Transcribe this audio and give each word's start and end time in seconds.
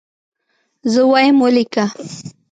زه 0.91 1.01
وایم 1.11 1.35
ولیکه. 1.41 1.85